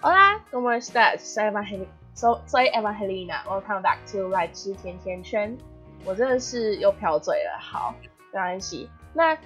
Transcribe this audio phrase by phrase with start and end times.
[0.00, 1.22] Hola, ¿cómo estás?
[1.22, 1.90] Soy Evangelina.
[2.14, 3.42] So, soy Evangelina.
[3.48, 5.58] Welcome back to 来吃甜甜圈。
[6.04, 7.92] 我真的是又瓢嘴了，好，
[8.32, 8.88] 没关系。
[9.12, 9.36] 那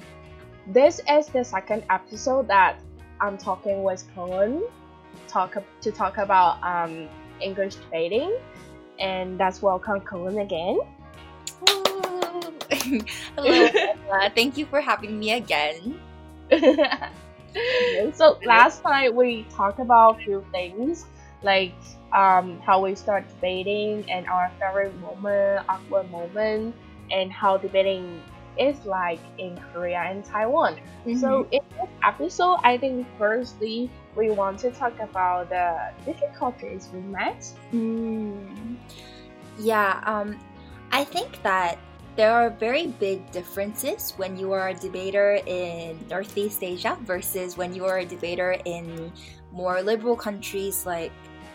[0.70, 2.74] This is the second episode that
[3.18, 4.60] I'm talking with Gaeun
[5.26, 7.08] talk to talk about um
[7.40, 8.30] English trading,
[8.98, 10.78] and that's welcome Gaeun again.
[13.36, 15.98] Hello, Thank you for having me again.
[18.14, 21.06] so last night we talked about a few things
[21.42, 21.74] like
[22.12, 26.74] um, how we start debating and our favorite moment, awkward moment,
[27.10, 28.22] and how debating
[28.58, 30.76] is like in Korea and Taiwan.
[30.76, 31.16] Mm-hmm.
[31.16, 37.00] So in this episode, I think firstly we want to talk about the difficulties we
[37.00, 37.46] met.
[37.72, 38.76] Mm.
[39.58, 40.38] Yeah, um,
[40.90, 41.78] I think that
[42.16, 47.74] there are very big differences when you are a debater in Northeast Asia versus when
[47.74, 49.10] you are a debater in
[49.50, 51.12] more liberal countries like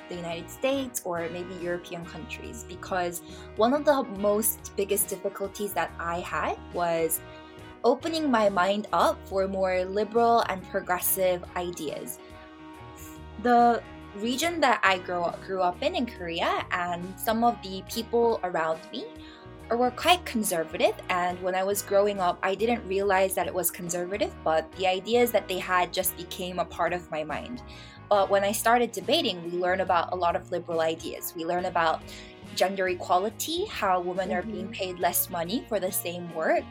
[0.09, 3.21] the United States or maybe European countries because
[3.55, 7.19] one of the most biggest difficulties that I had was
[7.83, 12.17] opening my mind up for more liberal and progressive ideas.
[13.43, 13.83] The
[14.15, 18.39] region that I grew up, grew up in in Korea and some of the people
[18.43, 19.05] around me
[19.75, 23.69] were quite conservative and when i was growing up i didn't realize that it was
[23.69, 27.61] conservative but the ideas that they had just became a part of my mind
[28.09, 31.65] but when i started debating we learn about a lot of liberal ideas we learn
[31.65, 32.01] about
[32.55, 34.37] gender equality how women mm-hmm.
[34.37, 34.73] are being mm-hmm.
[34.73, 36.65] paid less money for the same work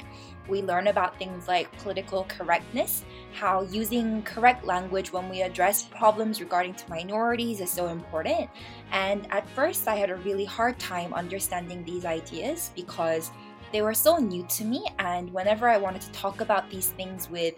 [0.49, 6.41] we learn about things like political correctness, how using correct language when we address problems
[6.41, 8.49] regarding to minorities is so important.
[8.93, 13.31] And at first, I had a really hard time understanding these ideas because
[13.73, 14.87] they were so new to me.
[14.99, 17.55] And whenever I wanted to talk about these things with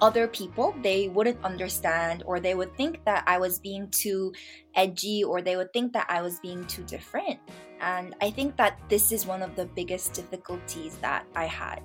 [0.00, 4.32] other people, they wouldn't understand, or they would think that I was being too
[4.74, 7.38] edgy, or they would think that I was being too different.
[7.80, 11.82] And I think that this is one of the biggest difficulties that I had.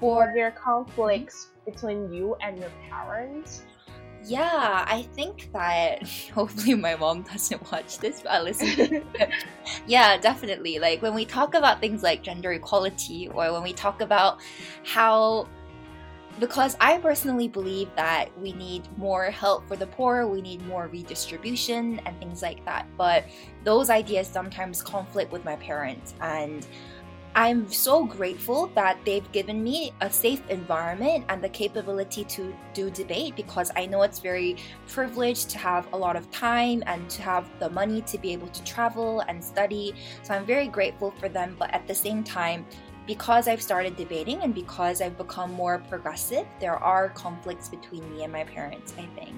[0.00, 1.70] For their conflicts mm-hmm.
[1.70, 3.62] between you and your parents?
[4.24, 6.02] Yeah, I think that
[6.34, 9.04] hopefully my mom doesn't watch this, but I listen.
[9.86, 10.78] yeah, definitely.
[10.78, 14.40] Like when we talk about things like gender equality, or when we talk about
[14.84, 15.48] how
[16.38, 20.88] because I personally believe that we need more help for the poor, we need more
[20.88, 22.86] redistribution and things like that.
[22.96, 23.24] But
[23.64, 26.66] those ideas sometimes conflict with my parents and
[27.34, 32.90] I'm so grateful that they've given me a safe environment and the capability to do
[32.90, 34.56] debate because I know it's very
[34.88, 38.48] privileged to have a lot of time and to have the money to be able
[38.48, 39.94] to travel and study.
[40.24, 42.66] So I'm very grateful for them, but at the same time,
[43.08, 48.22] because I've started debating and because I've become more progressive, there are conflicts between me
[48.22, 49.34] and my parents, I think.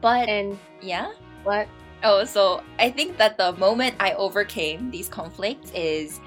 [0.00, 1.12] But and yeah,
[1.44, 1.68] what?
[2.02, 6.18] Oh, so I think that the moment I overcame these conflicts is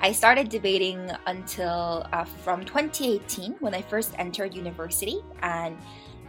[0.00, 5.76] I started debating until uh, from 2018 when I first entered university, and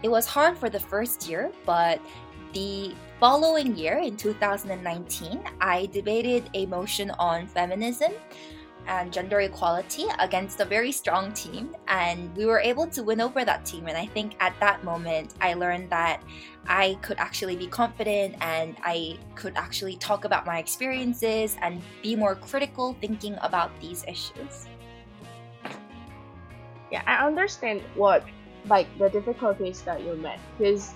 [0.03, 2.01] it was hard for the first year, but
[2.53, 8.13] the following year, in 2019, I debated a motion on feminism
[8.87, 13.43] and gender equality against a very strong team, and we were able to win over
[13.43, 13.87] that team.
[13.87, 16.23] And I think at that moment, I learned that
[16.67, 22.15] I could actually be confident and I could actually talk about my experiences and be
[22.15, 24.67] more critical thinking about these issues.
[26.91, 28.23] Yeah, I understand what
[28.67, 30.93] like the difficulties that you met because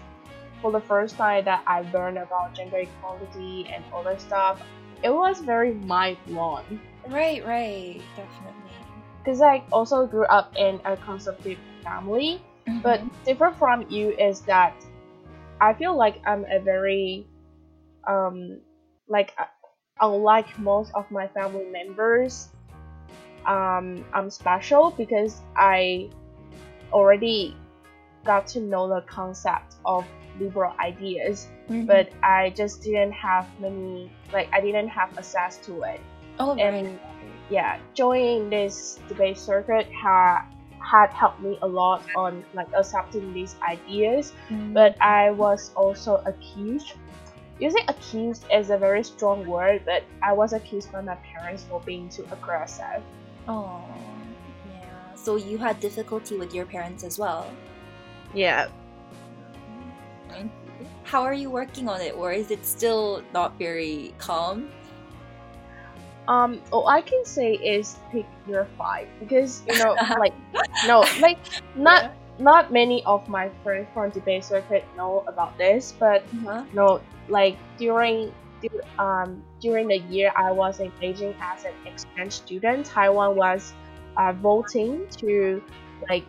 [0.61, 4.61] for the first time that I learned about gender equality and all that stuff,
[5.03, 6.79] it was very mind blowing.
[7.07, 8.71] Right, right, definitely.
[9.23, 12.79] Because I also grew up in a conservative family, mm-hmm.
[12.81, 14.73] but different from you is that
[15.59, 17.27] I feel like I'm a very,
[18.07, 18.61] um,
[19.07, 19.45] like uh,
[20.01, 22.49] unlike most of my family members,
[23.45, 26.09] um, I'm special because I
[26.91, 27.55] already
[28.25, 30.05] got to know the concept of
[30.39, 31.85] liberal ideas, mm-hmm.
[31.85, 35.99] but I just didn't have many, like, I didn't have access to it.
[36.39, 36.99] Oh, and right.
[37.49, 40.43] yeah, joining this debate circuit had
[40.81, 44.73] had helped me a lot on like accepting these ideas, mm-hmm.
[44.73, 46.93] but I was also accused.
[47.59, 51.79] Using accused is a very strong word, but I was accused by my parents for
[51.81, 53.03] being too aggressive.
[53.47, 53.83] Oh,
[54.73, 55.15] yeah.
[55.15, 57.47] So you had difficulty with your parents as well.
[58.33, 58.69] Yeah,
[61.03, 64.69] how are you working on it, or is it still not very calm?
[66.27, 70.33] Um, all I can say is pick your fight because you know, like,
[70.83, 71.39] no, like
[71.75, 76.63] not not many of my friends from debate circuit know about this, but Uh-huh.
[76.73, 78.33] no, like during
[78.99, 83.73] um during the year I was in Beijing as an exchange student, Taiwan was
[84.17, 85.61] uh, voting to
[86.09, 86.25] like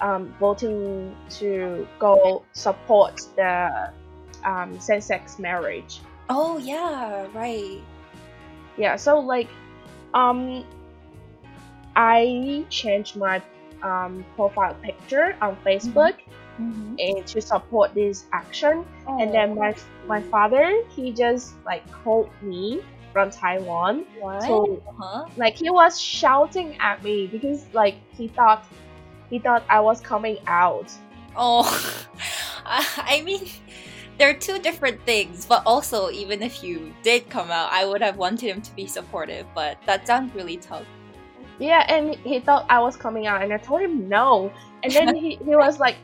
[0.00, 3.90] um, voting to go support the
[4.44, 6.00] um, same-sex marriage.
[6.28, 7.80] Oh yeah, right.
[8.76, 9.48] Yeah, so like
[10.14, 10.64] um
[11.96, 13.42] I changed my
[13.82, 16.16] um, profile picture on Facebook
[16.60, 16.94] Mm-hmm.
[17.00, 19.74] and to support this action and then my
[20.06, 22.80] my father he just like called me
[23.12, 24.40] from Taiwan what?
[24.44, 25.26] so huh?
[25.36, 28.64] like he was shouting at me because like he thought
[29.34, 30.88] he thought I was coming out
[31.36, 31.66] Oh,
[33.14, 33.42] I mean,
[34.18, 38.16] they're two different things, but also, even if you did come out, I would have
[38.16, 40.86] wanted him to be supportive, but that sounds really tough.
[41.58, 44.52] yeah and he thought I was coming out and I told him no
[44.82, 45.96] and then he, he was like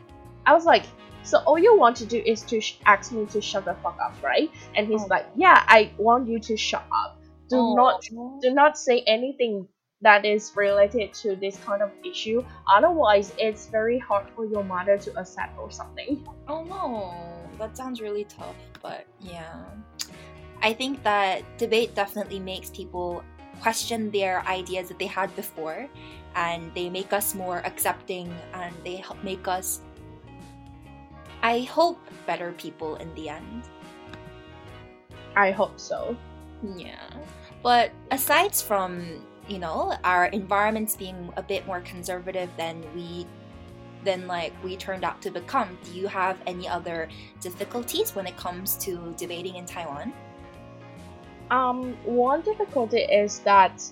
[0.49, 0.85] I was like
[1.23, 3.97] so all you want to do is to sh- ask me to shut the fuck
[4.07, 5.07] up right and he's Oh.
[5.15, 7.11] like yeah I want you to shut up
[7.51, 7.75] do Oh.
[7.81, 7.95] not
[8.45, 9.67] do not say anything
[10.01, 12.43] that is related to this kind of issue
[12.73, 17.13] otherwise it's very hard for your mother to accept or something Oh no,
[17.59, 19.63] that sounds really tough, but yeah.
[20.61, 23.23] I think that debate definitely makes people
[23.61, 25.87] question their ideas that they had before
[26.35, 29.81] and they make us more accepting and they help make us
[31.43, 33.63] I hope better people in the end.
[35.37, 36.17] i hope so
[36.75, 37.07] Yeah.
[37.63, 43.25] But aside from, you know, our environments being a bit more conservative than we
[44.03, 47.07] than like we turned out to become, do you have any other
[47.39, 50.13] difficulties when it comes to debating in Taiwan?
[51.51, 53.83] um one difficulty is that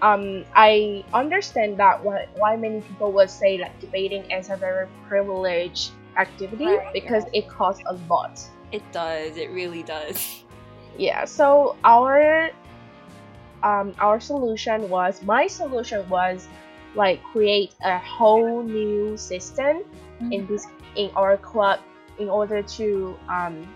[0.00, 4.88] um i understand that why, why many people would say like debating is a very
[5.06, 7.34] privileged activity Right, because right.
[7.34, 8.40] it costs a lot
[8.72, 10.42] It does, it really does.
[10.96, 12.48] yeah so our
[13.62, 16.48] um our solution was my solution was
[16.94, 19.82] like create a whole new system
[20.30, 20.66] in this
[20.96, 21.80] in our club
[22.18, 23.66] in order to um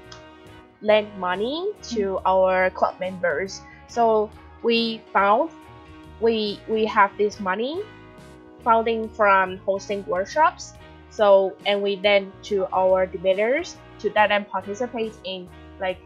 [0.83, 3.63] lend money to our club members.
[3.87, 4.31] So
[4.63, 5.51] we found
[6.21, 7.83] we we have this money
[8.65, 10.75] founding from hosting workshops.
[11.11, 15.49] So and we then to our debaters to let them participate in
[15.81, 15.99] like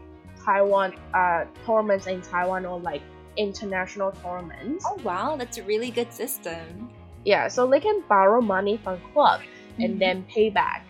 [0.45, 3.01] taiwan uh tournaments in taiwan or like
[3.37, 6.89] international tournaments Oh wow, that's a really good system.
[7.25, 9.41] yeah so they can borrow money from club
[9.79, 9.99] and Mhm.
[9.99, 10.85] then pay back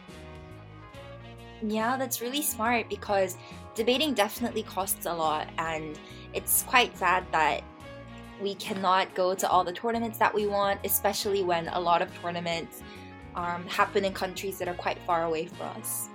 [1.61, 3.35] Yeah, that's really smart because
[3.73, 5.97] debating definitely costs a lot, and
[6.33, 7.63] it's quite sad that
[8.39, 12.13] we cannot go to all the tournaments that we want, especially when a lot of
[12.21, 12.83] tournaments
[13.35, 16.09] um, happen in countries that are quite far away from us.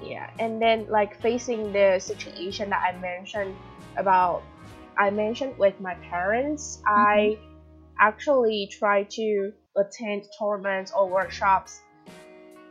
[0.00, 3.56] Yeah, and then like facing the situation that I mentioned
[3.96, 4.42] about,
[4.98, 7.38] I mentioned with my parents, I
[7.98, 11.82] actually try to attend tournaments or workshops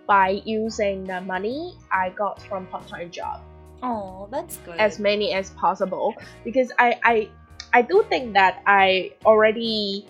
[0.07, 3.41] by using the money I got from part-time job
[3.83, 4.79] Oh, that's good.
[4.79, 7.29] as many as possible because I I
[7.73, 10.07] I do think that I already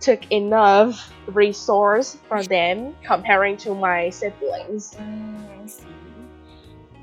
[0.00, 4.94] took enough resource from them comparing to my siblings.
[4.94, 5.93] Mm, I see.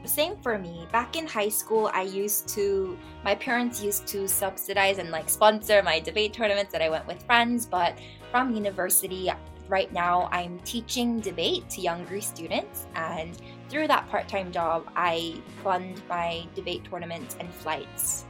[0.03, 0.87] Same for me.
[0.91, 5.81] Back in high school, I used to, my parents used to subsidize and like sponsor
[5.83, 7.65] my debate tournaments that I went with friends.
[7.65, 7.97] But
[8.31, 9.31] from university,
[9.67, 12.87] right now, I'm teaching debate to younger students.
[12.95, 13.37] And
[13.69, 18.25] through that part time job, I fund my debate tournaments and flights.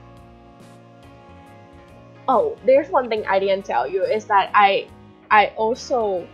[2.27, 4.87] Oh, there's one thing I didn't tell you is that I
[5.31, 6.27] I also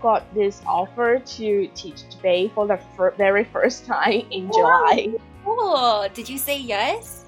[0.00, 5.14] got this offer to teach debate for the fir- very first time in July.
[5.46, 7.24] Oh, did you say yes?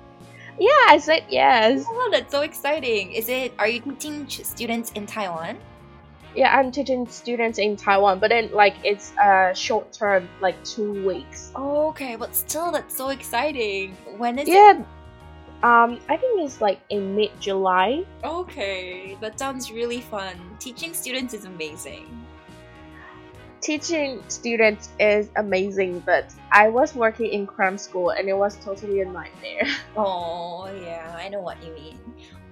[0.58, 1.84] Yeah, I said yes.
[1.88, 3.12] Oh, that's so exciting.
[3.12, 5.56] Is it, are you teaching students in Taiwan?
[6.34, 11.04] Yeah, I'm teaching students in Taiwan, but then like it's a short term, like two
[11.04, 11.50] weeks.
[11.56, 13.96] Oh, okay, but still, that's so exciting.
[14.16, 14.52] When is it?
[14.52, 14.84] Yeah,
[15.62, 18.04] um, I think it's like in mid July.
[18.22, 20.34] Okay, that sounds really fun.
[20.58, 22.06] Teaching students is amazing.
[23.60, 29.00] Teaching students is amazing, but I was working in cram school and it was totally
[29.00, 29.66] a nightmare.
[29.96, 31.98] Oh, yeah, I know what you mean.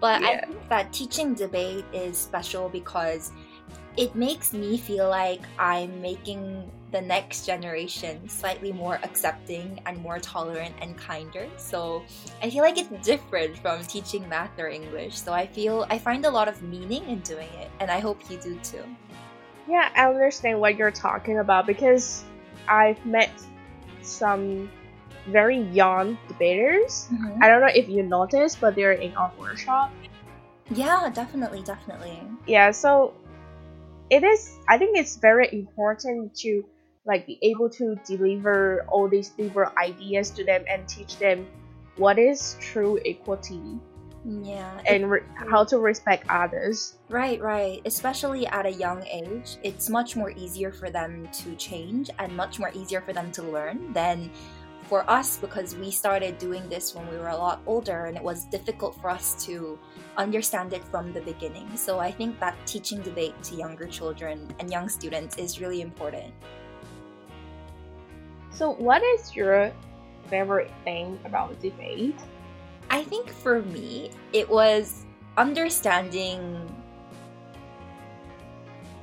[0.00, 3.32] But I think that teaching debate is special because
[3.96, 10.18] it makes me feel like I'm making the next generation slightly more accepting and more
[10.18, 11.48] tolerant and kinder.
[11.56, 12.04] So
[12.42, 15.18] I feel like it's different from teaching math or English.
[15.18, 18.30] So I feel I find a lot of meaning in doing it, and I hope
[18.30, 18.84] you do too.
[19.68, 22.24] Yeah, I understand what you're talking about because
[22.66, 23.30] I've met
[24.00, 24.70] some
[25.26, 27.08] very young debaters.
[27.12, 27.42] Mhm.
[27.42, 29.92] I don't know if you noticed, but they're in our workshop.
[30.70, 32.22] Yeah, definitely, definitely.
[32.46, 33.12] Yeah, so
[34.08, 34.56] it is.
[34.68, 36.64] I think it's very important to
[37.04, 41.46] like be able to deliver all these different ideas to them and teach them
[41.96, 43.80] what is true equality
[44.24, 44.80] Yeah.
[44.86, 46.96] and re- how to respect others.
[47.08, 47.80] Right, right.
[47.84, 52.58] Especially at a young age, it's much more easier for them to change and much
[52.58, 54.30] more easier for them to learn than
[54.88, 58.22] for us because we started doing this when we were a lot older and it
[58.22, 59.78] was difficult for us to
[60.16, 61.76] understand it from the beginning.
[61.76, 66.32] So I think that teaching debate to younger children and young students is really important.
[68.50, 69.70] So, what is your
[70.28, 72.18] favorite thing about debate?
[72.90, 75.04] I think for me, it was
[75.36, 76.56] understanding.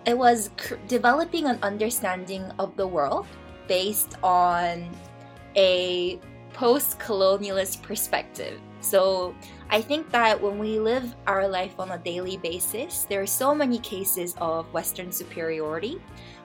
[0.06, 3.26] It was cr- developing an understanding of the world
[3.68, 4.90] based on
[5.56, 6.20] a
[6.54, 8.60] post colonialist perspective.
[8.82, 9.36] So
[9.70, 13.56] I think that when we live our life on a daily basis, there are so
[13.56, 16.00] many cases of Western superiority,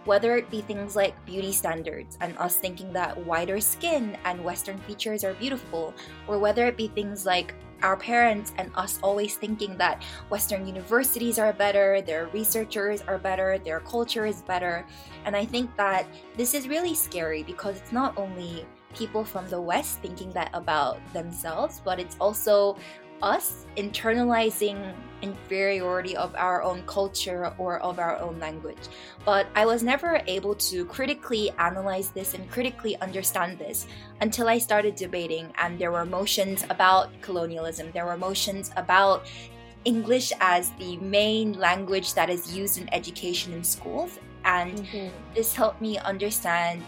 [0.04, 4.78] whether it be things like beauty standards and us thinking that whiter skin and Western
[4.80, 5.94] features are beautiful,
[6.26, 11.38] or whether it be things like our parents and us always thinking that Western universities
[11.38, 14.84] are better, their researchers are better, their culture is better.
[15.24, 19.60] And I think that this is really scary because it's not only people from the
[19.60, 22.76] West thinking that about themselves, but it's also
[23.22, 28.78] us internalizing inferiority of our own culture or of our own language.
[29.24, 33.86] But I was never able to critically analyze this and critically understand this
[34.20, 39.26] until I started debating, and there were motions about colonialism, there were motions about
[39.84, 44.18] English as the main language that is used in education in schools.
[44.44, 45.08] And mm-hmm.
[45.34, 46.82] this helped me understand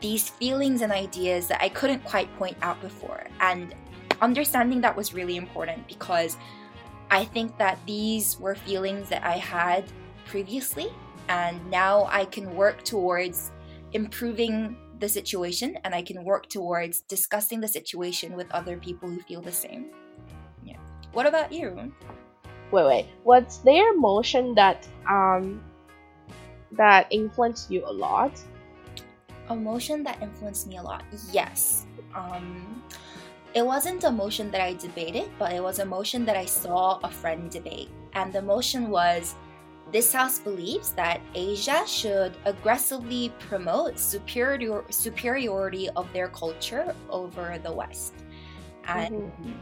[0.00, 3.24] these feelings and ideas that I couldn't quite point out before.
[3.40, 3.74] And
[4.20, 6.36] understanding that was really important because
[7.10, 9.84] I think that these were feelings that I had
[10.26, 10.88] previously,
[11.28, 13.50] and now I can work towards
[13.92, 19.20] improving the situation and I can work towards discussing the situation with other people who
[19.20, 19.86] feel the same.
[20.64, 20.76] Yeah.
[21.12, 21.92] What about you?
[22.70, 23.06] Wait, wait.
[23.24, 25.62] Was there motion that um
[26.72, 28.38] that influenced you a lot?
[29.48, 31.04] Emotion that influenced me a lot.
[31.32, 31.86] Yes.
[32.14, 32.82] Um,
[33.54, 36.98] it wasn't a motion that I debated, but it was a motion that I saw
[37.02, 37.88] a friend debate.
[38.12, 39.34] And the motion was
[39.90, 47.72] this house believes that Asia should aggressively promote superior, superiority of their culture over the
[47.72, 48.14] West.
[48.86, 49.52] And mm-hmm.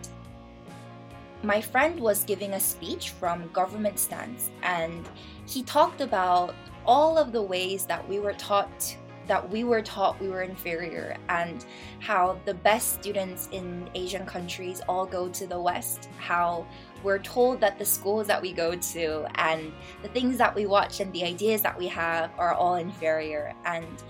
[1.47, 5.09] my friend was giving a speech from government stance, and
[5.47, 8.97] he talked about all of the ways that we were taught
[9.27, 11.65] that we were taught we were inferior and
[12.01, 16.67] how the best students in Asian countries all go to the West, how
[17.03, 21.01] we're told that the schools that we go to and the things that we watch
[21.01, 23.55] and the ideas that we have are all inferior.
[23.65, 24.03] And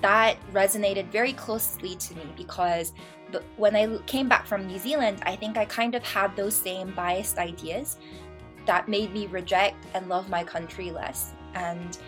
[0.00, 2.92] that resonated very closely to me because
[3.56, 6.92] when I came back from New Zealand, I think I kind of had those same
[6.94, 7.96] biased ideas
[8.66, 11.32] that made me reject and love my country less.
[11.54, 11.98] And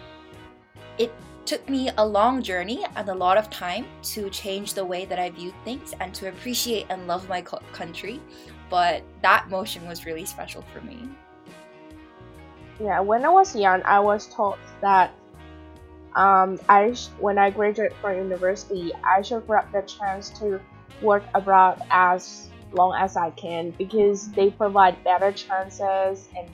[0.99, 1.13] it
[1.47, 5.19] took me a long journey and a lot of time to change the way that
[5.19, 8.21] I viewed things and to appreciate and love my co- country.
[8.69, 11.09] But that motion was really special for me.
[12.81, 15.15] Yeah, when I was young, I was taught that
[16.15, 20.61] um, I sh- when I graduate from university, I should grab the chance to
[21.01, 26.49] work abroad as long as I can because they provide better chances and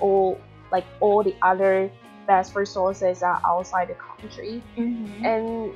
[0.00, 0.38] all
[0.70, 1.90] like all the other
[2.26, 4.62] best resources are outside the country.
[4.76, 5.24] Mm-hmm.
[5.24, 5.72] and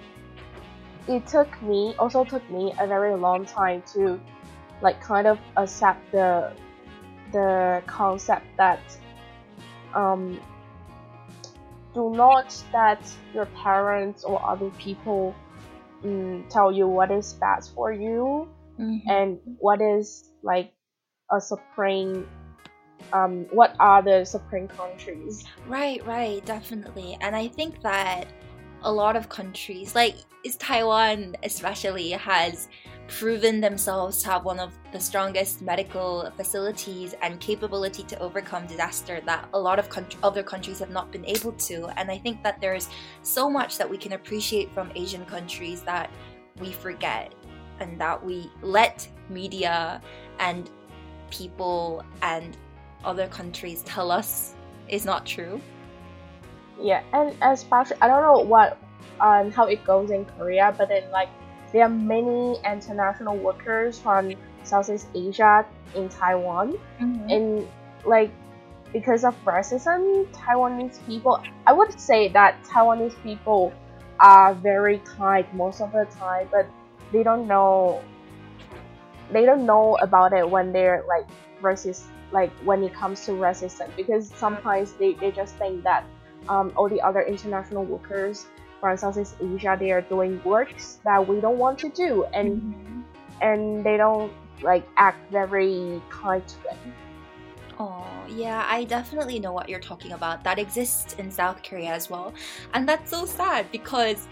[1.08, 4.20] it took me also took me a very long time to
[4.82, 6.52] like kind of accept the
[7.32, 8.80] the concept that
[9.94, 10.38] um
[11.94, 13.02] do not that
[13.34, 15.34] your parents or other people
[16.04, 18.48] mm, tell you what is best for you
[19.08, 20.72] and what is like
[21.30, 22.28] a supreme
[23.12, 27.16] um what are the supreme countries Right, right, definitely.
[27.20, 28.26] And I think that
[28.82, 32.68] a lot of countries, like is Taiwan especially, has
[33.08, 39.20] proven themselves to have one of the strongest medical facilities and capability to overcome disaster
[39.26, 41.86] that a lot of coun- other countries have not been able to.
[41.98, 42.88] And I think that there's
[43.22, 46.10] so much that we can appreciate from Asian countries that
[46.60, 47.34] we forget
[47.80, 50.00] and that we let media
[50.38, 50.70] and
[51.30, 52.56] people and
[53.04, 54.54] other countries tell us
[54.88, 55.60] is not true.
[56.80, 58.78] Yeah, and especially I don't know what
[59.20, 61.28] um how it goes in Korea, but then like
[61.72, 64.32] there are many international workers from
[64.64, 67.30] Southeast Asia in Taiwan, mm-hmm.
[67.30, 67.68] and
[68.04, 68.30] like
[68.92, 73.72] because of racism, Taiwanese people, I would say that Taiwanese people
[74.18, 76.66] are very kind most of the time, but
[77.12, 78.02] they don't know
[79.32, 81.26] they don't know about it when they're like
[81.62, 86.04] racist like when it comes to racism because sometimes they, they just think that
[86.48, 88.46] um, all the other international workers
[88.80, 93.00] from Southeast Asia they are doing works that we don't want to do and mm-hmm.
[93.42, 94.32] and they don't
[94.62, 96.78] like act very kind to them.
[97.78, 100.44] Oh, yeah, I definitely know what you're talking about.
[100.44, 102.34] That exists in South Korea as well.
[102.74, 104.28] And that's so sad because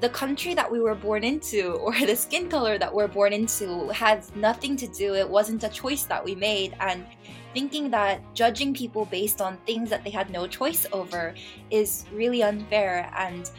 [0.00, 3.88] the country that we were born into or the skin color that we're born into
[3.88, 5.14] has nothing to do.
[5.14, 6.76] It wasn't a choice that we made.
[6.80, 7.06] And
[7.52, 11.34] thinking that judging people based on things that they had no choice over
[11.70, 13.10] is really unfair.
[13.16, 13.50] And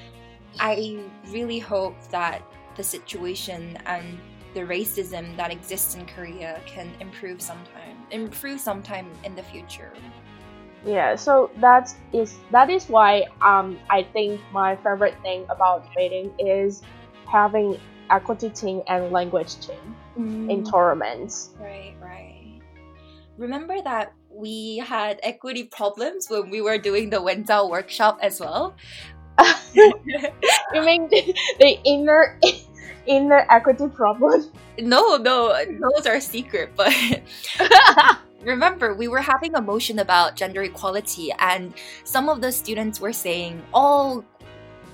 [0.59, 0.99] I
[1.29, 2.41] really hope that
[2.75, 4.19] the situation and
[4.53, 9.91] the racism that exists in Korea can improve sometime improve sometime in the future.
[10.85, 16.31] Yeah, so that is that is why um I think my favorite thing about debating
[16.37, 16.83] is
[17.27, 17.79] having
[18.11, 20.51] equity team and language team mm.
[20.51, 21.49] in tournaments.
[21.59, 22.61] Right, right.
[23.37, 28.75] Remember that we had equity problems when we were doing the Wenzao workshop as well.
[29.73, 32.39] you mean the inner
[33.07, 34.51] in the equity problem?
[34.79, 36.71] No, no, those are secret.
[36.75, 36.93] But
[38.45, 41.73] remember, we were having a motion about gender equality, and
[42.03, 44.23] some of the students were saying all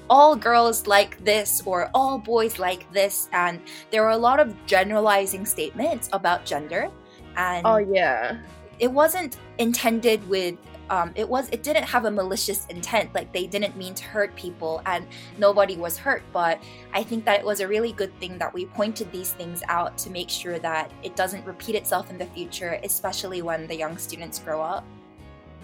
[0.10, 4.53] all girls like this or all boys like this and there were a lot of
[4.65, 6.89] generalizing statements about gender
[7.38, 8.38] and oh yeah.
[8.79, 10.58] it wasn't intended with
[10.90, 14.36] um, it was it didn't have a malicious intent like they didn't mean to hurt
[14.36, 15.08] people and
[15.38, 16.62] nobody was hurt but
[16.94, 19.98] i think that it was a really good thing that we pointed these things out
[19.98, 23.98] to make sure that it doesn't repeat itself in the future especially when the young
[23.98, 24.86] students grow up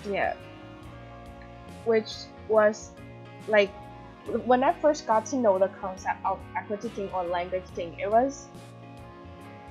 [0.10, 0.34] yeah
[1.86, 2.12] which
[2.48, 2.92] was
[3.48, 3.72] like
[4.46, 8.10] when i first got to know the concept of equity thing or language thing it
[8.10, 8.48] was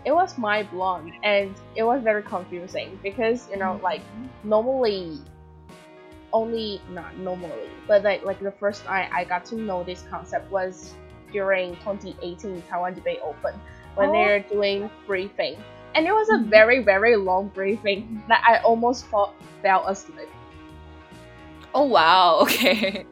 [0.07, 3.85] it was mind blown and it was very confusing because you know mm-hmm.
[3.85, 4.03] like
[4.45, 5.19] normally
[6.33, 10.51] only not normally, but like like the first time I got to know this concept
[10.51, 10.95] was
[11.33, 13.55] during 2018 Taiwan Debate Open
[13.95, 14.13] when oh.
[14.13, 15.57] they're doing briefing,
[15.95, 16.51] and it was a mm-hmm.
[16.51, 20.29] very very long briefing that I almost felt, fell asleep.
[21.75, 22.47] Oh wow!
[22.47, 23.05] Okay.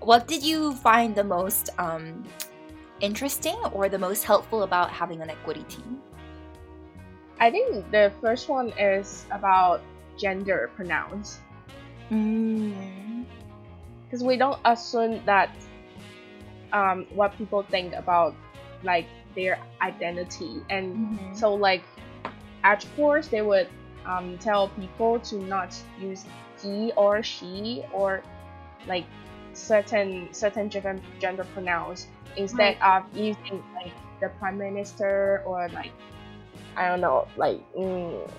[0.00, 2.24] what did you find the most um,
[3.00, 6.02] interesting or the most helpful about having an equity team?
[7.38, 9.82] I think the first one is about
[10.18, 11.40] gender pronouns.
[12.08, 13.26] Because
[14.22, 14.26] mm.
[14.26, 15.50] we don't assume that
[16.72, 18.34] um, what people think about
[18.82, 21.34] like their identity, and mm-hmm.
[21.34, 21.82] so like
[22.64, 23.68] at course they would
[24.06, 26.24] um, tell people to not use
[26.62, 28.22] he or she or
[28.86, 29.04] like
[29.52, 33.02] certain certain gender, gender pronouns instead right.
[33.02, 35.92] of using like the prime minister or like
[36.76, 38.30] I don't know like mm,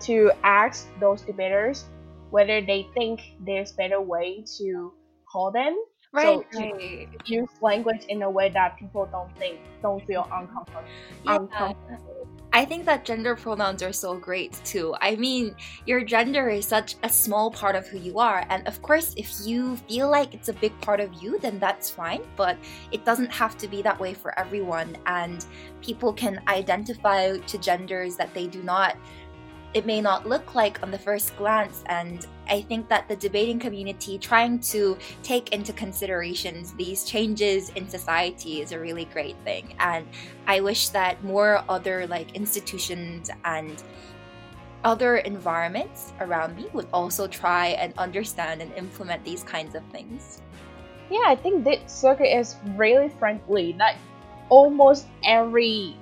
[0.00, 1.84] to ask those debaters
[2.30, 4.92] whether they think there's better way to
[5.30, 5.76] call them.
[6.10, 6.46] Right.
[6.52, 7.08] So right.
[7.26, 10.84] use language in a way that people don't think don't feel uncomfortable.
[11.24, 11.36] Yeah.
[11.36, 12.28] uncomfortable.
[12.50, 14.94] I think that gender pronouns are so great too.
[15.02, 18.46] I mean, your gender is such a small part of who you are.
[18.48, 21.90] And of course, if you feel like it's a big part of you, then that's
[21.90, 22.22] fine.
[22.36, 22.56] But
[22.90, 24.96] it doesn't have to be that way for everyone.
[25.04, 25.44] And
[25.82, 28.96] people can identify to genders that they do not
[29.74, 31.82] it may not look like on the first glance.
[31.86, 37.88] And I think that the debating community trying to take into considerations these changes in
[37.88, 39.74] society is a really great thing.
[39.78, 40.06] And
[40.46, 43.82] I wish that more other like institutions and
[44.84, 50.40] other environments around me would also try and understand and implement these kinds of things.
[51.10, 53.74] Yeah, I think this circuit is really friendly.
[53.74, 53.96] Like
[54.48, 55.96] almost every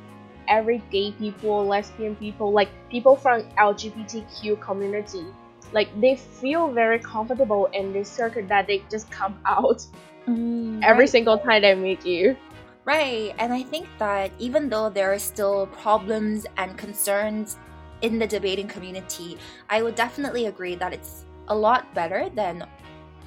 [0.49, 5.25] every gay people, lesbian people, like people from LGBTQ community,
[5.73, 9.85] like they feel very comfortable in this circuit that they just come out
[10.27, 11.09] mm, every right.
[11.09, 12.37] single time they meet you.
[12.85, 17.57] Right, and I think that even though there are still problems and concerns
[18.03, 22.65] in the debating community, I would definitely agree that it's a lot better than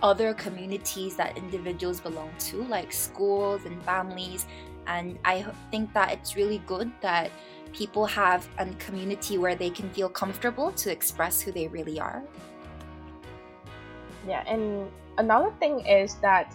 [0.02, 4.46] other communities that individuals belong to, like schools and families,
[4.90, 7.32] and I think that it's really good that
[7.74, 12.24] people have a community where they can feel comfortable to express who they really are.
[14.28, 16.54] Yeah, and another thing is that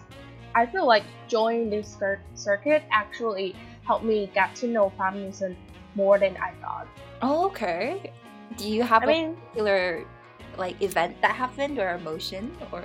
[0.55, 3.55] I feel like joining this cir- circuit actually
[3.87, 5.57] helped me get to know feminism
[5.95, 6.89] more than I thought.
[7.23, 8.13] Oh, okay.
[8.57, 10.05] Do you have I a mean, particular
[10.59, 12.85] like event that happened or emotion or?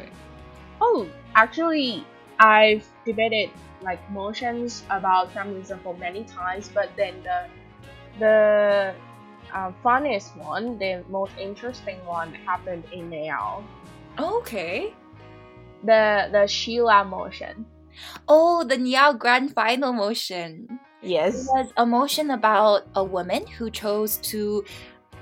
[0.81, 2.05] oh, actually,
[2.39, 3.49] I've debated
[3.81, 7.49] like motions about feminism for many times, but then the
[8.19, 8.95] the
[9.53, 13.09] uh, funniest one, the most interesting one, happened in.
[14.17, 14.99] Oh, okay.
[15.83, 17.67] The the Sheila motion.
[18.27, 20.79] Oh, the NEAO Grand Final motion.
[21.01, 21.33] Yes.
[21.33, 21.45] It Yes.
[21.45, 24.63] was a motion about a woman who chose to,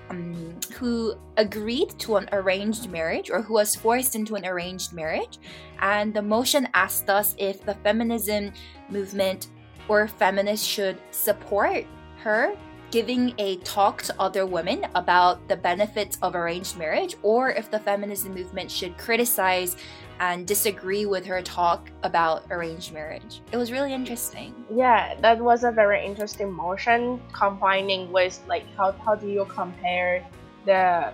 [0.10, 5.40] um, who agreed to an arranged marriage or who was forced into an arranged marriage.
[5.80, 8.52] And the motion asked us if the feminism
[8.90, 9.48] movement
[9.88, 11.86] or feminists should support
[12.24, 12.56] her
[12.90, 17.80] giving a talk to other women about the benefits of arranged marriage or if the
[17.80, 19.76] feminism movement should criticize
[20.20, 23.42] and disagree with her talk about arranged marriage.
[23.52, 24.54] It was really interesting.
[24.72, 30.26] Yeah, that was a very interesting motion combining with like how how do you compare
[30.66, 31.14] the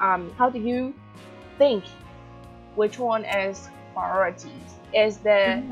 [0.00, 0.94] um how do you
[1.58, 1.84] think
[2.74, 4.78] which one is priorities?
[4.94, 5.62] Is the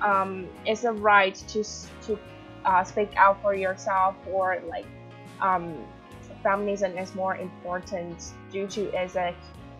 [0.00, 1.62] um is a right to
[2.06, 2.18] to
[2.64, 4.86] uh, speak out for yourself or like
[5.40, 5.76] um
[6.42, 9.34] feminism is more important due to is a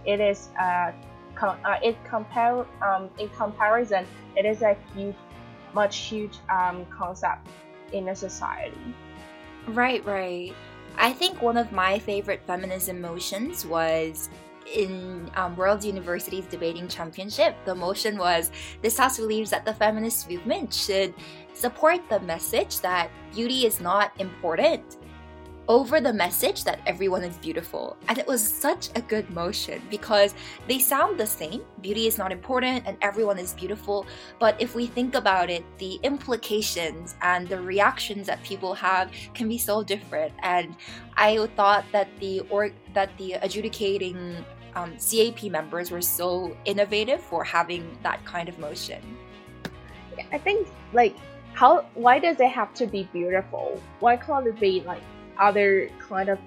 [0.05, 0.93] it is a
[1.35, 5.17] com- uh, it compare um in comparison it is a huge
[5.75, 7.49] much huge um concept
[7.93, 8.95] in a society
[9.69, 10.55] Right, right.
[10.99, 14.29] I think one of my favorite feminism motions was
[14.75, 17.57] in um, World University's debating championship.
[17.65, 18.51] The motion was
[18.83, 21.15] this house believes that the feminist movement should
[21.55, 24.99] support the message that beauty is not important
[25.69, 27.97] over the message that everyone is beautiful.
[28.09, 30.35] And it was such a good motion because
[30.69, 31.63] they sound the same.
[31.81, 34.07] Beauty is not important and everyone is beautiful.
[34.39, 39.49] But if we think about it, the implications and the reactions that people have can
[39.49, 40.33] be so different.
[40.43, 40.77] And
[41.17, 47.45] I thought that the or that the adjudicating um, CAP members were so innovative for
[47.45, 49.01] having that kind of motion.
[50.33, 51.17] i think like
[51.55, 55.03] how why does it have to be beautiful why can't it be like
[55.39, 56.39] other kind of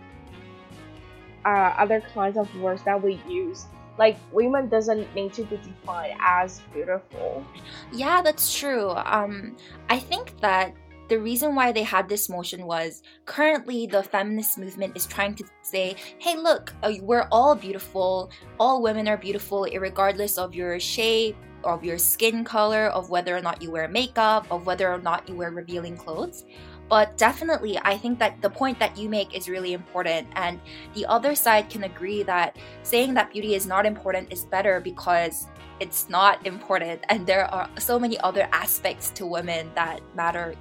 [1.45, 3.65] uh, other kinds of words that we use
[3.97, 7.45] like women doesn't need to be defined as beautiful
[7.91, 8.91] Yeah, that's true.
[8.91, 9.55] Um,
[9.89, 10.73] I think that
[11.07, 15.45] the reason why they had this motion was currently the feminist movement is trying to
[15.61, 18.29] say, hey, look, uh, we're all beautiful.
[18.59, 23.41] All women are beautiful, regardless of your shape, of your skin color, of whether or
[23.41, 26.43] not you wear makeup, of whether or not you wear revealing clothes.
[26.89, 30.27] But definitely, I think that the point that you make is really important.
[30.35, 30.59] And
[30.93, 35.47] the other side can agree that saying that beauty is not important is better because
[35.79, 40.55] it's not important and there are so many other aspects to women that matter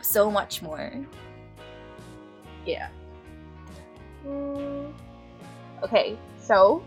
[0.00, 0.92] so much more.
[2.64, 2.88] Yeah.
[4.26, 4.92] Mm,
[5.82, 6.82] okay so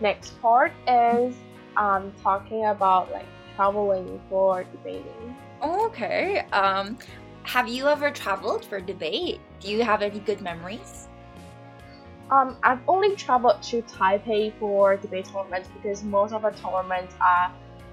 [0.00, 1.34] next part is
[1.76, 5.36] um talking about like traveling for debating.
[5.62, 6.98] Okay um
[7.44, 9.40] have you ever traveled for debate?
[9.60, 11.08] Do you have any good memories?
[12.30, 17.52] Um, I've only traveled to Taipei for debate tournaments because most of the tournaments are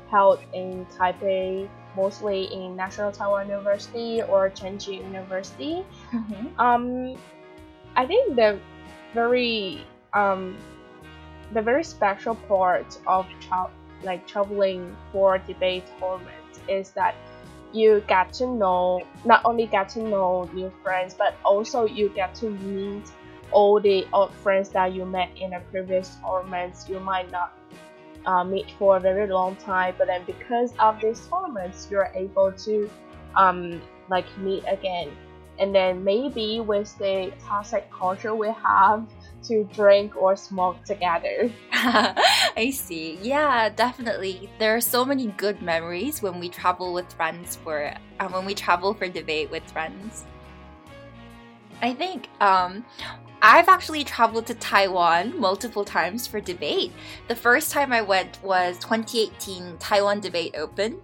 [0.10, 5.86] held in Taipei, mostly in National Taiwan University or Chengchi University.
[6.58, 7.18] Um,
[7.96, 8.60] I think the
[9.14, 10.58] very um,
[11.54, 13.72] the very special part of tra-
[14.04, 17.16] like traveling for debate tournaments is that
[17.74, 22.34] you get to know not only get to know new friends but also you get
[22.34, 23.04] to meet
[23.52, 27.54] all the old friends that you met in the previous tournaments you might not
[28.26, 29.96] uh, meet for a very long time.
[29.98, 32.90] But then because of these tournaments you're able to
[33.36, 35.10] um, like meet again.
[35.58, 39.06] And then maybe with the toxic culture we have
[39.44, 41.52] to drink or smoke together
[42.60, 43.18] I see.
[43.22, 44.50] Yeah, definitely.
[44.60, 48.54] There are so many good memories when we travel with friends for uh, when we
[48.54, 50.26] travel for debate with friends.
[51.82, 52.86] I think um
[53.42, 56.92] I've actually traveled to Taiwan multiple times for debate.
[57.30, 61.00] The first time I went was 2018 Taiwan Debate Open.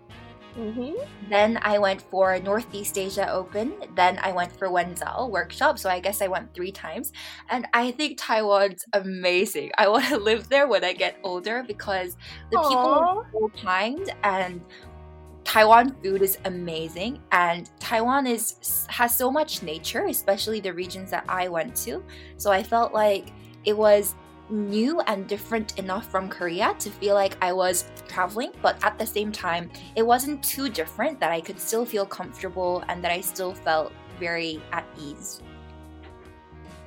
[0.58, 1.30] Mm-hmm.
[1.30, 3.74] Then I went for Northeast Asia Open.
[3.96, 5.78] Then I went for Wenzao workshop.
[5.80, 7.12] So I guess I went three times.
[7.50, 9.72] And I think Taiwan's amazing.
[9.78, 12.15] I want to live there when I get older because
[12.52, 14.62] the people are so kind and
[15.44, 21.26] Taiwan food is amazing and Taiwan is has so much nature, especially the regions that
[21.30, 22.04] I went to.
[22.38, 23.32] So I felt like
[23.63, 24.15] it was
[24.49, 29.05] new and different enough from Korea to feel like I was traveling, but at the
[29.05, 33.21] same time, it wasn't too different that I could still feel comfortable and that I
[33.21, 35.41] still felt very at ease.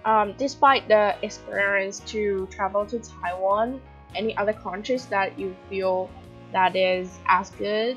[0.04, 3.80] Um, despite the experience to travel to Taiwan,
[4.14, 6.08] any other countries that you feel
[6.52, 7.96] that is as good?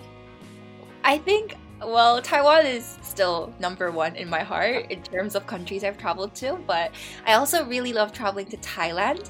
[1.04, 5.84] I think well, Taiwan is still number one in my heart in terms of countries
[5.84, 6.92] I've traveled to, but
[7.26, 9.30] I also really love traveling to Thailand.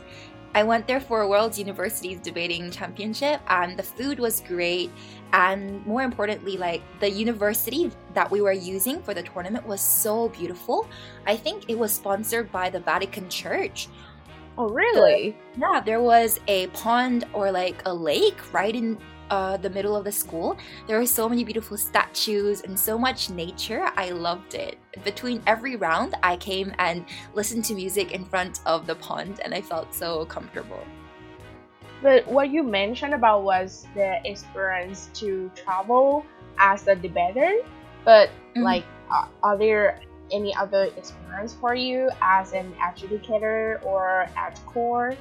[0.53, 4.91] I went there for a World University's debating championship, and the food was great.
[5.31, 10.27] And more importantly, like the university that we were using for the tournament was so
[10.29, 10.89] beautiful.
[11.25, 13.87] I think it was sponsored by the Vatican Church.
[14.57, 15.37] Oh, really?
[15.53, 18.97] The, yeah, there was a pond or like a lake right in
[19.31, 20.57] uh, the middle of the school.
[20.87, 23.89] There were so many beautiful statues and so much nature.
[23.95, 24.77] I loved it.
[25.03, 29.53] Between every round, I came and listened to music in front of the pond, and
[29.55, 30.83] I felt so comfortable.
[32.03, 36.25] But what you mentioned about was the experience to travel
[36.59, 37.53] as a debater.
[38.03, 38.63] But mm-hmm.
[38.63, 45.15] like, uh, are there any other experience for you as an adjudicator or AdCore?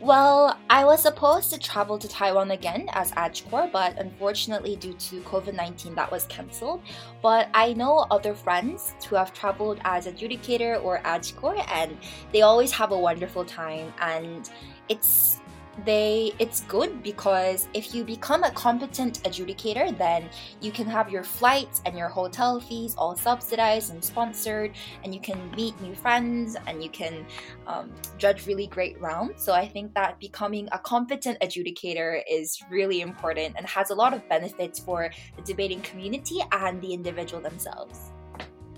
[0.00, 5.20] Well, I was supposed to travel to Taiwan again as AdCore, but unfortunately, due to
[5.22, 6.82] COVID 19, that was cancelled.
[7.20, 11.98] But I know other friends who have traveled as adjudicator or AdCore, and
[12.32, 13.92] they always have a wonderful time.
[14.00, 14.48] And
[14.88, 15.37] it's
[15.84, 20.28] they it's good because if you become a competent adjudicator then
[20.60, 24.72] you can have your flights and your hotel fees all subsidized and sponsored
[25.04, 27.24] and you can meet new friends and you can
[27.66, 29.42] um, judge really great rounds.
[29.42, 34.14] So i think that becoming a competent adjudicator is really important and has a lot
[34.14, 38.10] of benefits for the debating community and the individual themselves.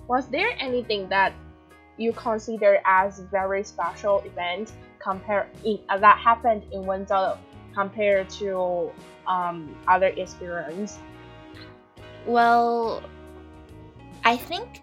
[0.09, 1.33] Was there anything that
[1.97, 7.39] you consider as very special event compare in, uh, that happened in Wenzao
[7.75, 8.91] compared to
[9.27, 10.99] um, other experience?
[12.27, 13.03] Well,
[14.25, 14.83] I think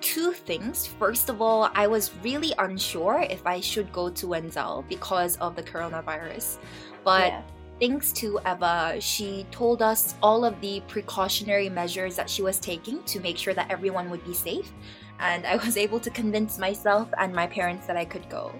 [0.00, 0.86] two things.
[0.86, 5.56] First of all, I was really unsure if I should go to Wenzao because of
[5.56, 6.58] the coronavirus.
[7.02, 7.42] But yeah.
[7.80, 13.02] thanks to Eva, she told us all of the precautionary measures that she was taking
[13.04, 14.72] to make sure that everyone would be safe
[15.20, 18.52] and I was able to convince myself and my parents that I could go.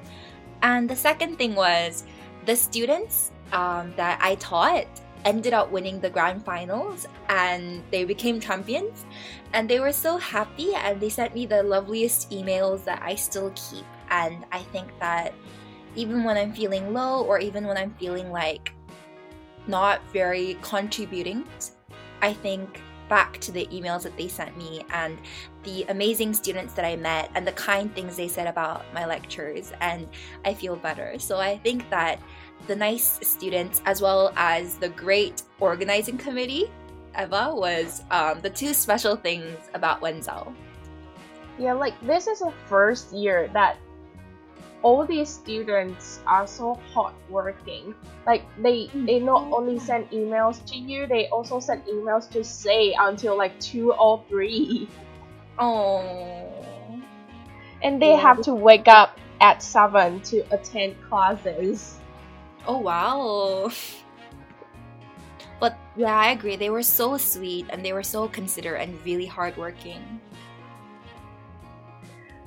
[0.63, 2.05] And the second thing was
[2.47, 4.87] the students um, that I taught
[5.25, 9.07] ended up winning the grand finals and they became champions
[9.55, 13.53] and they were so happy and they sent me the loveliest emails that I still
[13.55, 15.33] keep and I think that
[15.97, 18.73] even when I'm feeling low or even when I'm feeling like
[19.67, 21.47] not very contributing
[22.21, 25.19] I think back to the emails that they sent me and
[25.63, 29.73] the amazing students that I met and the kind things they said about my lectures,
[29.81, 30.09] and
[30.45, 31.19] I feel better.
[31.19, 32.21] So I think that
[32.67, 36.71] the nice students, as well as the great organizing committee,
[37.19, 40.55] Eva, was um, the two special things about Wenzao.
[41.59, 43.79] Yeah, like this is the first year that
[44.85, 47.95] all these students are so hardworking.
[48.27, 49.55] Like they they not mm-hmm.
[49.55, 54.23] only send emails to you, they also send emails to say until like two or
[54.29, 54.87] three.
[55.59, 56.53] Oh.
[57.83, 61.99] And they have to wake up at seven to attend classes.
[62.69, 63.73] Oh wow.
[65.61, 66.57] But yeah, I agree.
[66.57, 70.21] They were so sweet and they were so considerate and really hardworking.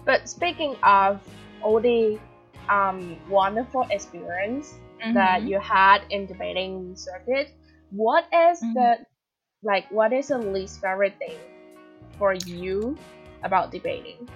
[0.05, 1.23] But speaking of
[1.61, 2.19] all the
[2.69, 5.13] um, wonderful experience mm-hmm.
[5.13, 7.53] that you had in debating circuit,
[7.91, 8.73] what is mm-hmm.
[8.73, 8.97] the
[9.63, 11.37] like what is the least favorite thing
[12.17, 12.97] for you
[13.43, 14.27] about debating?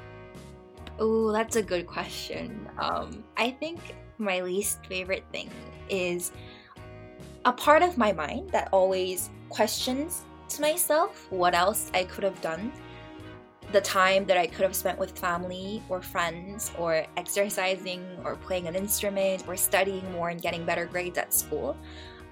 [1.00, 2.70] Oh, that's a good question.
[2.78, 3.80] Um, I think
[4.18, 5.50] my least favorite thing
[5.90, 6.32] is
[7.46, 12.40] a part of my mind that always questions to myself what else I could have
[12.42, 12.72] done
[13.72, 18.68] the time that I could have spent with family or friends or exercising or playing
[18.68, 21.78] an instrument or studying more and getting better grades at school.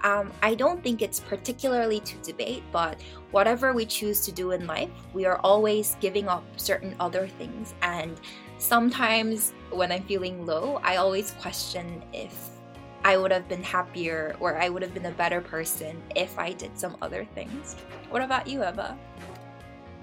[0.02, 3.00] Um, I don't think it's particularly to debate, but
[3.32, 7.74] whatever we choose to do in life, we are always giving up certain other things.
[7.82, 8.18] And
[8.58, 12.48] sometimes when I'm feeling low, I always question if
[13.04, 16.52] I would have been happier or I would have been a better person if I
[16.52, 17.76] did some other things.
[18.10, 18.96] What about you, Eva?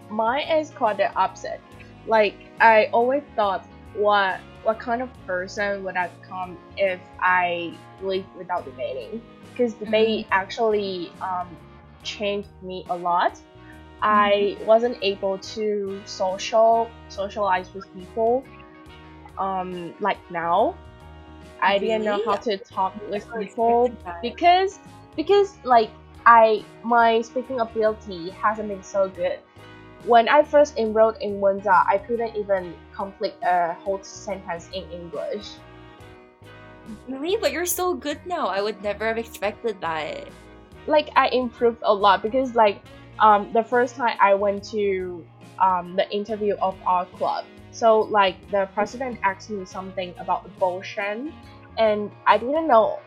[0.10, 1.62] Mine is quite the opposite.
[2.06, 8.26] Like I always thought, what what kind of person would I become if I live
[8.38, 9.22] without debating?
[9.52, 10.34] Because debate mm-hmm.
[10.34, 11.48] actually um,
[12.04, 13.34] changed me a lot.
[13.34, 13.44] Mm-hmm.
[14.04, 18.44] I wasn't able to social socialize with people
[19.38, 20.76] um, like now.
[21.62, 23.92] I didn't know how to talk with people
[24.22, 24.80] because
[25.16, 25.90] because like
[26.26, 29.40] I my speaking ability hasn't been so good.
[30.08, 35.52] When I first enrolled in Wenzao, I couldn't even complete a whole sentence in English.
[37.10, 37.36] Really?
[37.36, 38.48] But you're so good now.
[38.48, 40.30] I would never have expected that.
[40.88, 42.80] Like I improved a lot because like
[43.20, 45.26] um the first time I went to
[45.60, 47.44] um the interview of our club.
[47.72, 51.34] So like the president asked me something about the Boshan
[51.78, 53.00] and I didn't know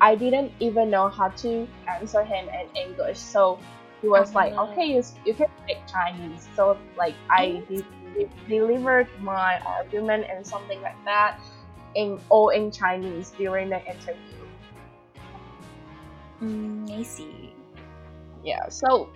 [0.00, 3.18] I didn't even know how to answer him in English.
[3.18, 3.58] So
[4.04, 4.68] he was like, Oh.
[4.68, 10.46] "Okay, you, you can speak Chinese." So like I de- de- delivered my argument and
[10.46, 11.40] something like that
[11.94, 14.44] in all in Chinese during the interview.
[16.42, 17.54] Mm, I see.
[18.42, 18.68] Yeah.
[18.68, 19.10] So,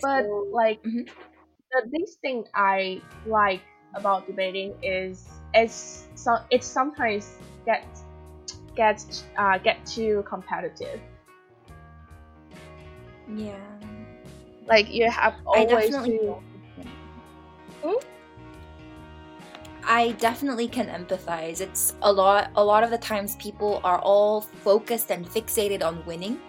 [0.00, 1.08] but So- like Mhm.
[1.72, 3.62] the this thing I like
[3.94, 8.04] about debating is it's so it sometimes gets
[8.76, 11.00] gets uh, get too competitive.
[13.28, 13.78] Yeah.
[14.66, 16.18] Like you have I always definitely.
[16.18, 16.42] to
[17.82, 17.98] Hmm?
[19.84, 21.60] I definitely can empathize.
[21.60, 22.50] It's a lot.
[22.54, 26.40] A lot of the times, people are all focused and fixated on winning,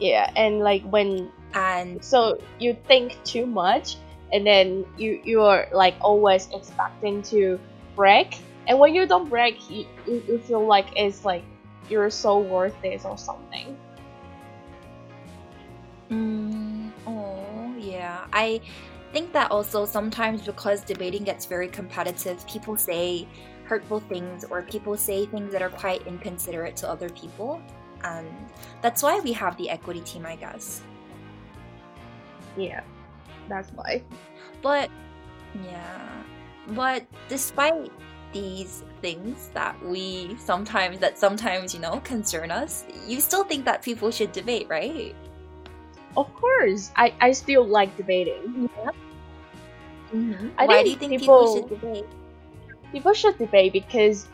[0.00, 3.96] yeah, and like when and so you think too much,
[4.32, 7.58] and then you you are like always expecting to
[7.96, 11.44] break, and when you don't break, you you, you feel like it's like
[11.88, 13.76] you're so worth it or something.
[16.10, 18.26] Mm, oh, yeah.
[18.32, 18.60] I
[19.12, 23.26] think that also sometimes because debating gets very competitive, people say
[23.64, 27.60] hurtful things or people say things that are quite inconsiderate to other people.
[28.04, 28.28] And
[28.80, 30.82] that's why we have the equity team, I guess.
[32.56, 32.82] Yeah,
[33.48, 34.02] that's why.
[34.62, 34.90] But,
[35.64, 36.22] yeah.
[36.68, 37.90] But despite
[38.32, 43.82] these things that we sometimes, that sometimes, you know, concern us, you still think that
[43.82, 45.14] people should debate, right?
[46.16, 48.68] Of course, I, I still like debating.
[50.12, 50.48] Mm-hmm.
[50.58, 52.06] I Why do you think people, people- should debate?
[52.92, 54.26] People should debate because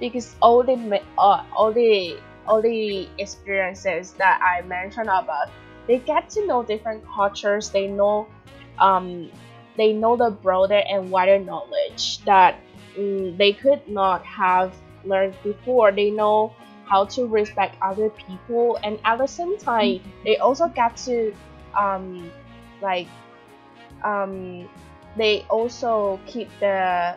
[0.00, 5.48] because all the uh, all the all the experiences that I mentioned about,
[5.88, 7.70] they get to know different cultures.
[7.70, 8.28] They know
[8.78, 9.30] um
[9.76, 12.60] they know the broader and wider knowledge that
[12.98, 15.92] mm, they could not have learned before.
[15.92, 16.52] They know
[16.86, 21.34] how to respect other people, and at the same time, they also get to
[21.78, 22.30] um
[22.80, 23.08] like
[24.04, 24.68] um
[25.16, 27.16] they also keep the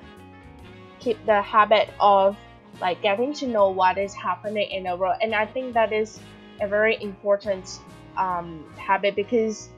[0.99, 2.35] keep the habit of
[2.81, 6.19] like getting to know what is happening in the world and i think that is
[6.61, 7.79] a very important
[8.17, 9.69] um, habit because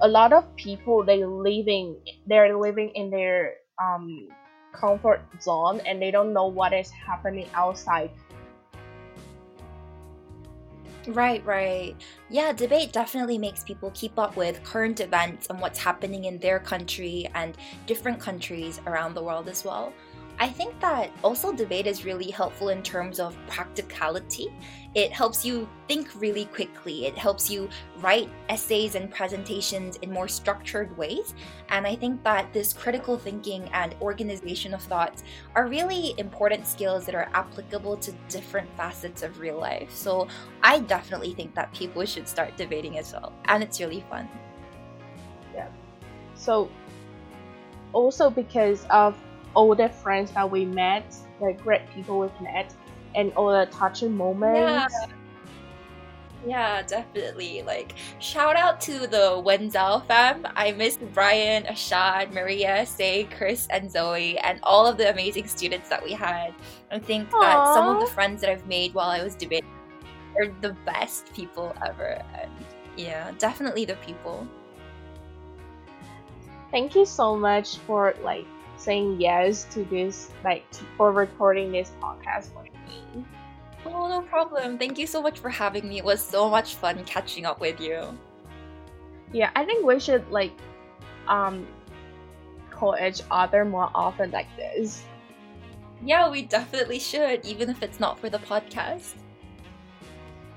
[0.00, 4.28] a lot of people they living they're living in their um,
[4.72, 8.10] comfort zone and they don't know what is happening outside
[11.06, 11.94] Right, right.
[12.30, 16.58] Yeah, debate definitely makes people keep up with current events and what's happening in their
[16.58, 19.92] country and different countries around the world as well.
[20.38, 24.52] I think that also debate is really helpful in terms of practicality.
[24.94, 27.06] It helps you think really quickly.
[27.06, 27.68] It helps you
[28.00, 31.34] write essays and presentations in more structured ways.
[31.68, 35.22] And I think that this critical thinking and organization of thoughts
[35.54, 39.94] are really important skills that are applicable to different facets of real life.
[39.94, 40.26] So
[40.62, 43.32] I definitely think that people should start debating as well.
[43.44, 44.28] And it's really fun.
[45.54, 45.68] Yeah.
[46.34, 46.68] So
[47.92, 49.16] also because of
[49.54, 52.74] all the friends that we met the great people we've met
[53.14, 54.94] and all the touching moments
[56.46, 57.62] Yeah, definitely.
[57.62, 60.46] Like, shout out to the Wenzao fam.
[60.54, 65.88] I miss Brian, Ashad, Maria, Say, Chris, and Zoe, and all of the amazing students
[65.88, 66.52] that we had.
[66.90, 69.70] I think that some of the friends that I've made while I was debating
[70.36, 72.22] are the best people ever.
[72.38, 72.50] And
[72.96, 74.46] yeah, definitely the people.
[76.70, 78.46] thank you so much for like
[78.84, 80.64] saying yes to this like
[80.96, 83.24] for recording this podcast for me
[83.86, 84.78] Oh, no problem.
[84.78, 85.98] Thank you so much for having me.
[85.98, 88.00] It was so much fun catching up with you.
[89.32, 90.52] yeah i think we should like
[91.28, 91.66] um
[92.70, 95.04] call each other more often like this
[96.04, 99.14] Yeah, we definitely should, even if it's not for the podcast.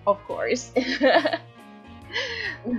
[0.07, 0.71] of course
[2.67, 2.75] all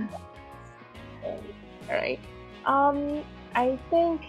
[1.89, 2.19] right
[2.65, 3.23] um
[3.55, 4.21] i think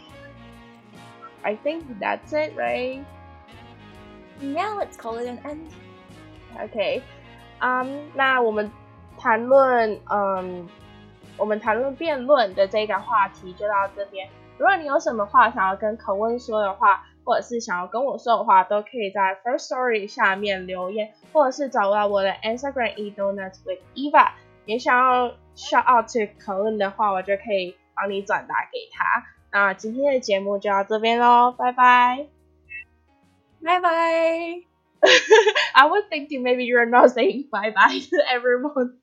[1.42, 3.02] i think that's it right
[4.42, 5.70] Now let's call it an end.
[6.58, 7.02] OK，
[7.58, 8.72] 嗯、那我们
[9.18, 10.66] 谈论嗯，
[11.36, 14.26] 我们谈论辩论的这个话题就到这边。
[14.56, 24.30] 如果你有什么话想要跟肯温说的话，或者是想要跟我说的话，都可以在 First Story 下面留言，或者是找到我的 Instagram e donuts with Eva。
[24.64, 29.22] 也想要 shout out to 可乐的话，我就可以帮你转达给他。
[29.52, 32.28] 那今天的节目就到这边喽，拜拜，
[33.62, 34.62] 拜拜。
[35.74, 38.98] I was thinking maybe you're not saying bye bye to everyone.